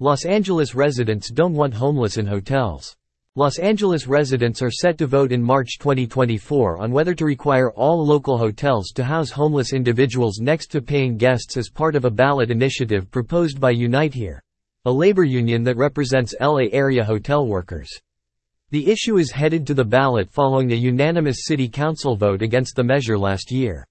[0.00, 2.94] Los Angeles residents don't want homeless in hotels.
[3.34, 8.06] Los Angeles residents are set to vote in March 2024 on whether to require all
[8.06, 12.48] local hotels to house homeless individuals next to paying guests as part of a ballot
[12.48, 14.40] initiative proposed by Unite Here,
[14.84, 17.90] a labor union that represents LA area hotel workers.
[18.70, 22.84] The issue is headed to the ballot following a unanimous city council vote against the
[22.84, 23.84] measure last year.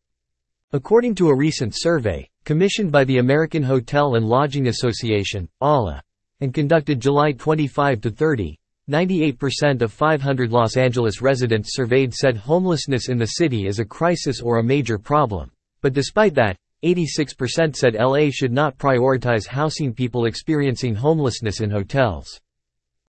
[0.71, 5.99] According to a recent survey, commissioned by the American Hotel and Lodging Association, AHLA,
[6.39, 8.57] and conducted July 25 to 30,
[8.89, 14.39] 98% of 500 Los Angeles residents surveyed said homelessness in the city is a crisis
[14.39, 15.51] or a major problem.
[15.81, 16.55] But despite that,
[16.85, 22.39] 86% said LA should not prioritize housing people experiencing homelessness in hotels.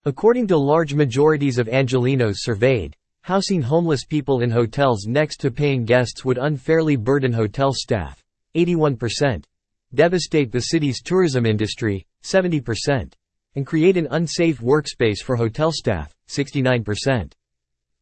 [0.05, 5.85] According to large majorities of Angelenos surveyed, Housing homeless people in hotels next to paying
[5.85, 8.25] guests would unfairly burden hotel staff,
[8.67, 9.45] 81%,
[9.95, 13.13] devastate the city's tourism industry, 70%,
[13.55, 17.33] and create an unsafe workspace for hotel staff, 69%.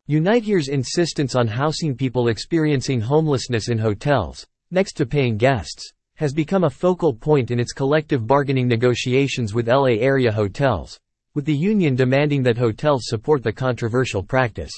[0.06, 6.32] Unite Here's insistence on housing people experiencing homelessness in hotels, next to paying guests, has
[6.32, 10.98] become a focal point in its collective bargaining negotiations with LA area hotels,
[11.34, 14.72] with the union demanding that hotels support the controversial practice.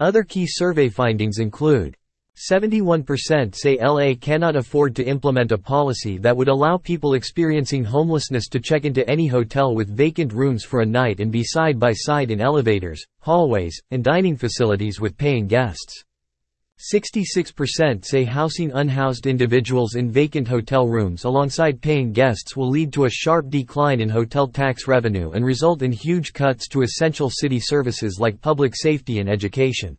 [0.00, 1.96] Other key survey findings include
[2.36, 8.48] 71% say LA cannot afford to implement a policy that would allow people experiencing homelessness
[8.48, 11.92] to check into any hotel with vacant rooms for a night and be side by
[11.92, 16.04] side in elevators, hallways, and dining facilities with paying guests.
[16.92, 23.04] 66% say housing unhoused individuals in vacant hotel rooms alongside paying guests will lead to
[23.04, 27.60] a sharp decline in hotel tax revenue and result in huge cuts to essential city
[27.60, 29.96] services like public safety and education.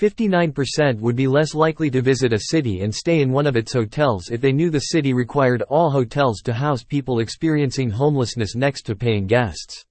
[0.00, 3.74] 59% would be less likely to visit a city and stay in one of its
[3.74, 8.86] hotels if they knew the city required all hotels to house people experiencing homelessness next
[8.86, 9.84] to paying guests.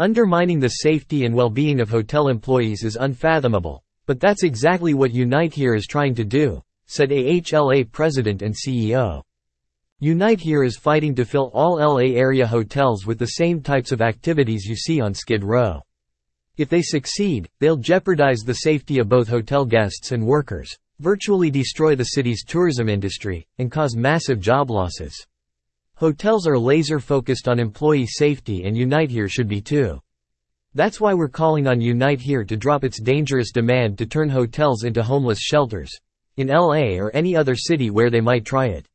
[0.00, 5.54] Undermining the safety and well-being of hotel employees is unfathomable, but that's exactly what Unite
[5.54, 9.22] Here is trying to do, said AHLA President and CEO.
[10.00, 14.02] Unite Here is fighting to fill all LA area hotels with the same types of
[14.02, 15.80] activities you see on Skid Row.
[16.58, 21.94] If they succeed, they'll jeopardize the safety of both hotel guests and workers, virtually destroy
[21.94, 25.14] the city's tourism industry, and cause massive job losses.
[25.94, 30.00] Hotels are laser focused on employee safety and Unite Here should be too.
[30.74, 34.82] That's why we're calling on Unite Here to drop its dangerous demand to turn hotels
[34.82, 35.90] into homeless shelters.
[36.36, 38.88] In LA or any other city where they might try it.